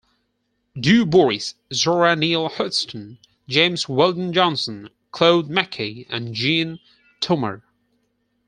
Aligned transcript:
Du 0.75 1.05
Bois, 1.05 1.53
Zora 1.71 2.15
Neale 2.15 2.49
Hurston, 2.49 3.19
James 3.47 3.87
Weldon 3.87 4.33
Johnson, 4.33 4.89
Claude 5.11 5.47
McKay 5.47 6.07
and 6.09 6.33
Jean 6.33 6.79
Toomer. 7.19 7.61